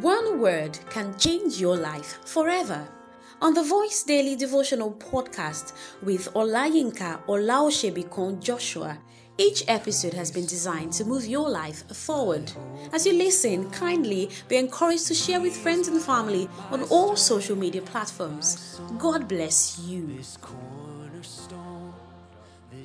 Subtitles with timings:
[0.00, 2.88] One word can change your life forever.
[3.42, 8.96] On the Voice Daily Devotional podcast with Olayinka Olaoshebikon Joshua,
[9.36, 12.50] each episode has been designed to move your life forward.
[12.90, 17.54] As you listen, kindly be encouraged to share with friends and family on all social
[17.54, 18.80] media platforms.
[18.98, 20.20] God bless you.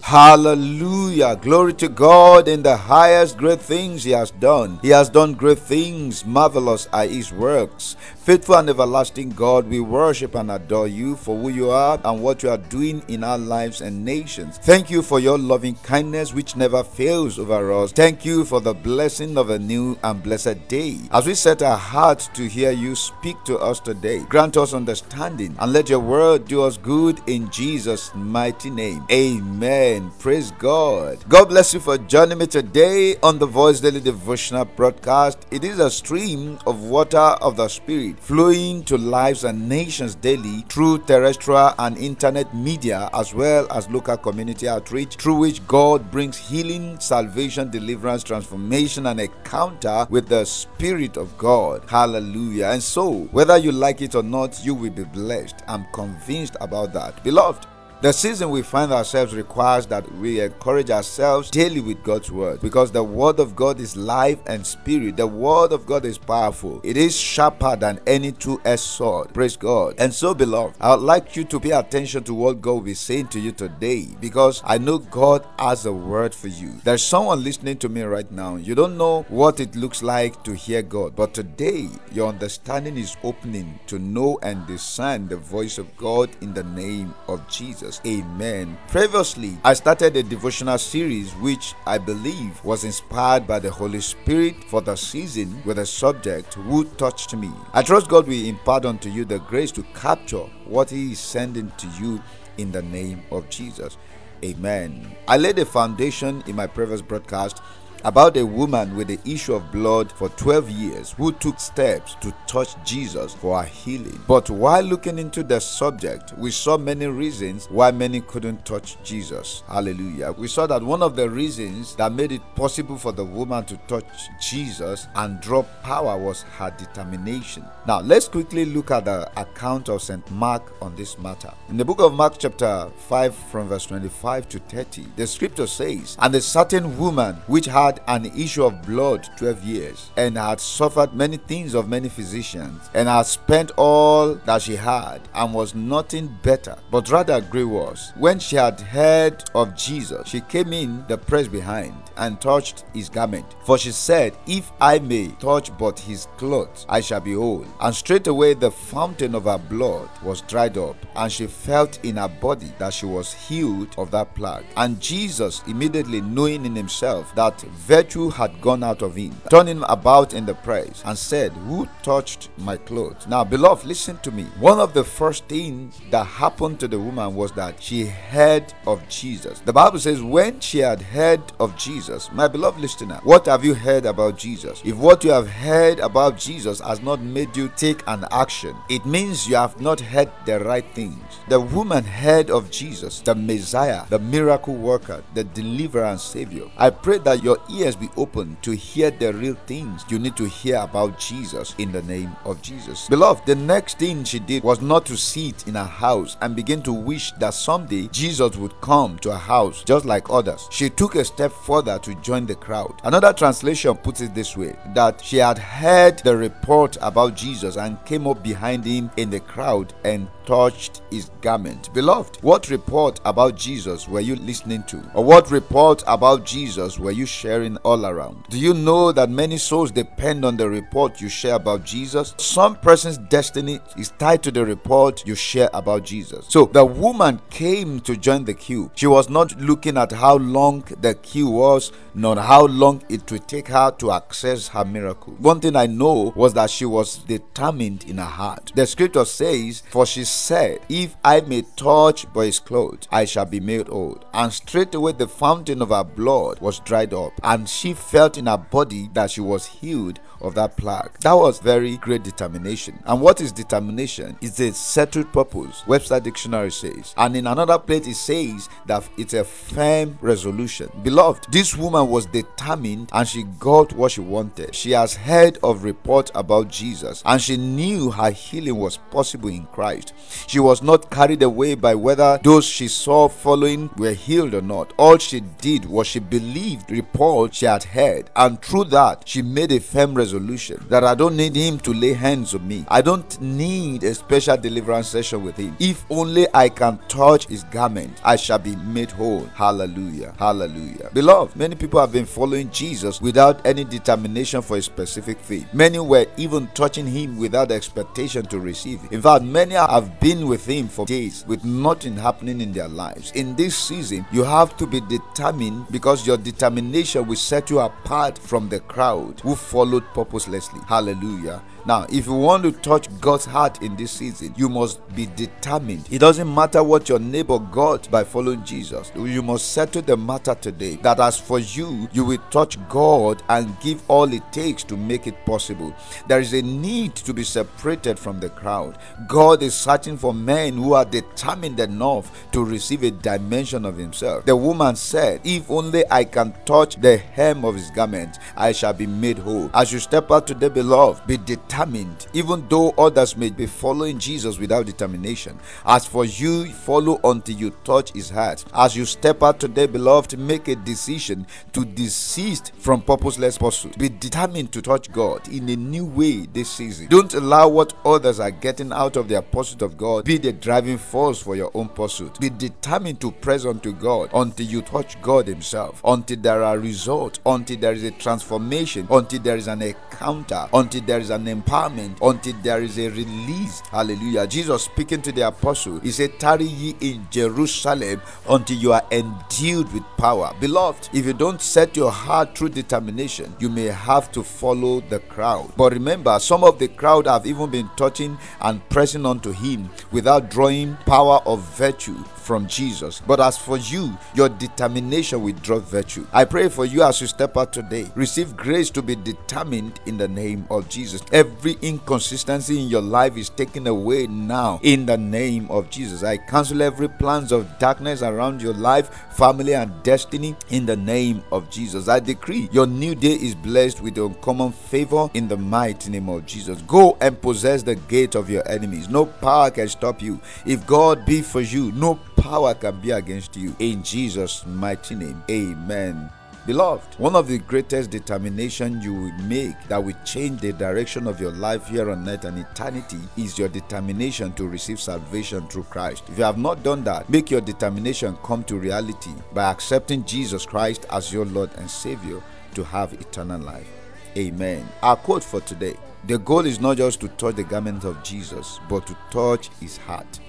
[0.02, 1.36] Hallelujah.
[1.36, 4.79] Glory to God in the highest great things He has done.
[4.82, 6.25] He has done great things.
[6.25, 7.96] Marvelous are His works.
[8.28, 12.43] Faithful and everlasting God, we worship and adore you for who you are and what
[12.43, 14.57] you are doing in our lives and nations.
[14.57, 17.93] Thank you for your loving kindness which never fails over us.
[17.93, 20.97] Thank you for the blessing of a new and blessed day.
[21.10, 25.55] As we set our hearts to hear you speak to us today, grant us understanding
[25.57, 29.05] and let your word do us good in Jesus' mighty name.
[29.10, 30.11] Amen.
[30.19, 31.24] Praise God.
[31.30, 35.47] God bless you for joining me today on the Voice Daily Devotional broadcast.
[35.50, 40.66] It is a stream of water of the Spirit flowing to lives and nations daily
[40.69, 46.38] through terrestrial and internet media as well as local community outreach through which God brings
[46.38, 51.83] healing, salvation, deliverance, transformation and encounter with the Spirit of God.
[51.89, 52.67] Hallelujah.
[52.67, 55.61] And so, whether you like it or not, you will be blessed.
[55.67, 57.23] I'm convinced about that.
[57.23, 57.66] Beloved,
[58.00, 62.92] the season we find ourselves requires that we encourage ourselves daily with God's word because
[62.92, 65.17] the word of God is life and spirit.
[65.17, 66.80] The word of God is powerful.
[66.84, 69.34] It is sharper than any two-edged sword.
[69.34, 69.95] Praise God.
[69.98, 72.94] And so, beloved, I would like you to pay attention to what God will be
[72.94, 76.73] saying to you today because I know God has a word for you.
[76.84, 78.58] There's someone listening to me right now.
[78.58, 83.18] You don't know what it looks like to hear God, but today your understanding is
[83.23, 87.86] opening to know and discern the voice of God in the name of Jesus.
[87.88, 88.02] Jesus.
[88.05, 88.77] Amen.
[88.89, 94.63] Previously, I started a devotional series which I believe was inspired by the Holy Spirit
[94.66, 97.49] for the season with the subject Who Touched Me.
[97.73, 101.71] I trust God will impart unto you the grace to capture what He is sending
[101.77, 102.21] to you
[102.57, 103.97] in the name of Jesus.
[104.44, 105.16] Amen.
[105.28, 107.62] I laid a foundation in my previous broadcast
[108.03, 112.34] about a woman with the issue of blood for 12 years who took steps to
[112.47, 114.19] touch Jesus for her healing.
[114.28, 119.63] But while looking into the subject, we saw many reasons why many couldn't touch Jesus.
[119.68, 120.31] Hallelujah.
[120.31, 123.78] We saw that one of the reasons that made it possible for the woman to
[123.88, 124.06] touch
[124.41, 127.66] Jesus and draw power was her determination.
[127.88, 130.30] Now, let's quickly look at the account of St.
[130.31, 131.53] Mark on this matter.
[131.69, 136.18] In the book of Mark, chapter 5, from verse 25 to 30, the scripture says,
[136.19, 140.59] And a certain woman which had had an issue of blood 12 years and had
[140.59, 145.74] suffered many things of many physicians and had spent all that she had and was
[145.74, 148.12] nothing better but rather grew worse.
[148.16, 153.09] When she had heard of Jesus, she came in the press behind and touched his
[153.09, 153.46] garment.
[153.64, 157.66] For she said, If I may touch but his clothes, I shall be whole.
[157.80, 162.28] And straightway the fountain of her blood was dried up, and she felt in her
[162.28, 164.66] body that she was healed of that plague.
[164.75, 170.33] And Jesus, immediately knowing in himself that virtue had gone out of him, turning about
[170.33, 173.27] in the press, and said, Who touched my clothes?
[173.27, 174.43] Now, beloved, listen to me.
[174.59, 179.07] One of the first things that happened to the woman was that she heard of
[179.07, 179.59] Jesus.
[179.61, 183.73] The Bible says, When she had heard of Jesus, my beloved listener, what have you
[183.73, 184.81] heard about Jesus?
[184.83, 189.05] If what you have heard about Jesus has not made you take an action, it
[189.05, 191.21] means you have not heard the right things.
[191.47, 196.65] The woman heard of Jesus, the Messiah, the miracle worker, the deliverer and savior.
[196.77, 200.45] I pray that your ears be open to hear the real things you need to
[200.45, 203.07] hear about Jesus in the name of Jesus.
[203.07, 206.81] Beloved, the next thing she did was not to sit in her house and begin
[206.83, 210.67] to wish that someday Jesus would come to her house just like others.
[210.72, 213.00] She took a step further to join the crowd.
[213.03, 218.03] Another translation puts it this way that she had heard the report about Jesus and
[218.06, 221.94] came up behind him in the crowd and touched his garment.
[221.94, 225.03] Beloved, what report about Jesus were you listening to?
[225.13, 228.46] Or what report about Jesus were you sharing all around?
[228.50, 232.34] Do you know that many souls depend on the report you share about Jesus?
[232.38, 236.45] Some person's destiny is tied to the report you share about Jesus.
[236.48, 238.89] So the woman came to join the queue.
[238.95, 243.48] She was not looking at how long the queue was, nor how long it would
[243.50, 245.33] take her to access her miracle.
[245.39, 248.71] One thing I know was that she was determined in her heart.
[248.75, 253.45] The scripture says, For she said, If I may touch by his clothes, I shall
[253.45, 254.25] be made old.
[254.34, 258.57] And straightway the fountain of her blood was dried up, and she felt in her
[258.57, 261.12] body that she was healed of that plague.
[261.22, 263.00] That was very great determination.
[263.06, 264.38] And what is determination?
[264.42, 265.86] It's a settled purpose.
[265.88, 267.13] Webster Dictionary says.
[267.18, 270.90] And in another place, it says that it's a firm resolution.
[271.04, 274.75] Beloved, this woman was determined and she got what she wanted.
[274.75, 279.66] She has heard of reports about Jesus and she knew her healing was possible in
[279.68, 280.13] Christ.
[280.47, 284.94] She was not carried away by whether those she saw following were healed or not.
[284.97, 289.41] All she did was she believed the report she had heard, and through that, she
[289.41, 292.85] made a firm resolution that I don't need him to lay hands on me.
[292.88, 295.75] I don't need a special deliverance session with him.
[295.79, 299.45] If only I can touch his garment, I shall be made whole.
[299.56, 300.33] Hallelujah.
[300.38, 301.09] Hallelujah.
[301.13, 305.68] Beloved, many people have been following Jesus without any determination for a specific faith.
[305.73, 309.00] Many were even touching him without expectation to receive.
[309.12, 313.31] In fact, many have been with him for days with nothing happening in their lives.
[313.31, 318.38] In this season, you have to be determined because your determination will set you apart
[318.38, 320.81] from the crowd who followed purposelessly.
[320.88, 321.62] Hallelujah.
[321.86, 326.06] Now, if you want to touch God's heart in this season, you must be determined.
[326.12, 329.10] It doesn't matter what your neighbor got by following Jesus.
[329.16, 333.80] You must settle the matter today that as for you, you will touch God and
[333.80, 335.96] give all it takes to make it possible.
[336.28, 338.98] There is a need to be separated from the crowd.
[339.30, 344.45] God is searching for men who are determined enough to receive a dimension of Himself.
[344.45, 348.94] The woman said, If only I can touch the hem of His garment, I shall
[348.94, 349.71] be made whole.
[349.73, 354.59] As you step out today, beloved, be determined even though others may be following Jesus
[354.59, 355.57] without determination.
[355.83, 358.63] As for you, follow until you touch his heart.
[358.75, 363.97] As you step out today, beloved, make a decision to desist from purposeless pursuit.
[363.97, 367.07] Be determined to touch God in a new way this season.
[367.07, 370.98] Don't allow what others are getting out of their pursuit of God be the driving
[370.98, 372.39] force for your own pursuit.
[372.39, 377.39] Be determined to press unto God until you touch God Himself, until there are results,
[377.45, 382.07] until there is a transformation, until there is an encounter, until there is an empowerment
[382.22, 383.81] until there is a release.
[383.92, 384.48] Hallelujah.
[384.48, 389.92] Jesus speaking to the apostle, he said, Tarry ye in Jerusalem until you are endued
[389.94, 390.54] with power.
[390.60, 395.19] Beloved, if you don't set your heart through determination, you may have to follow the
[395.19, 395.72] crowd.
[395.78, 399.76] But remember, some of the crowd have even been touching and pressing onto him
[400.12, 403.21] without drawing power of virtue from Jesus.
[403.27, 406.25] But as for you, your determination will draw virtue.
[406.31, 408.09] I pray for you as you step out today.
[408.15, 411.21] Receive grace to be determined in the name of Jesus.
[411.33, 416.23] Every inconsistency in your life is taken away now in the name of Jesus.
[416.23, 421.44] I cancel every plans of darkness around your life, family, and destiny in the name
[421.51, 422.07] of Jesus.
[422.07, 426.45] I decree your new day is blessed with uncommon favor in the mighty name of
[426.45, 426.81] Jesus.
[426.83, 429.09] Go and possess the gate of your enemies.
[429.09, 430.40] No power can stop you.
[430.66, 433.75] If God be for you, no power can be against you.
[433.80, 436.30] In Jesus' mighty name, amen.
[436.68, 441.40] Beloved, one of the greatest determination you will make that will change the direction of
[441.40, 446.25] your life here on earth and eternity is your determination to receive salvation through Christ.
[446.28, 450.66] If you have not done that, make your determination come to reality by accepting Jesus
[450.66, 452.44] Christ as your Lord and Savior
[452.75, 453.88] to have eternal life.
[454.36, 454.86] Amen.
[455.02, 458.80] Our quote for today The goal is not just to touch the garment of Jesus,
[458.90, 460.40] but to touch his heart.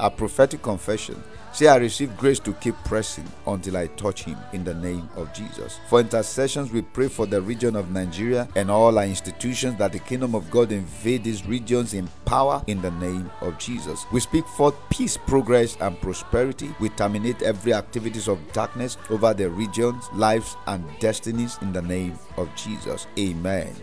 [0.00, 1.22] Our prophetic confession
[1.52, 5.32] Say, I receive grace to keep pressing until I touch Him in the name of
[5.32, 5.80] Jesus.
[5.88, 9.98] For intercessions, we pray for the region of Nigeria and all our institutions that the
[9.98, 14.04] kingdom of God invade these regions in power in the name of Jesus.
[14.12, 16.70] We speak forth peace, progress, and prosperity.
[16.80, 22.18] We terminate every activities of darkness over the regions, lives, and destinies in the name
[22.36, 23.06] of Jesus.
[23.18, 23.74] Amen.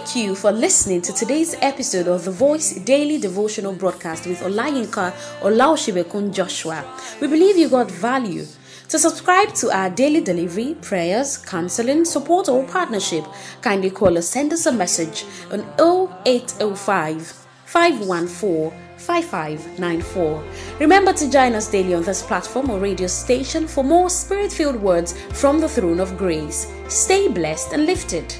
[0.00, 5.12] Thank you for listening to today's episode of The Voice Daily Devotional Broadcast with Olayinka
[5.42, 6.82] Olaoshibekun Joshua.
[7.20, 8.46] We believe you got value.
[8.88, 13.26] To subscribe to our daily delivery, prayers, counseling, support, or partnership,
[13.60, 20.44] kindly call or send us a message on 0805 514 5594.
[20.80, 24.80] Remember to join us daily on this platform or radio station for more spirit filled
[24.80, 26.72] words from the throne of grace.
[26.88, 28.34] Stay blessed and lifted.